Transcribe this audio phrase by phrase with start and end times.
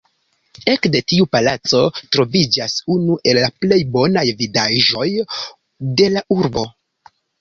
[0.71, 1.81] Ekde tiu palaco
[2.15, 5.09] troviĝas unu el la plej bonaj vidaĵoj
[6.01, 6.65] de la urbo.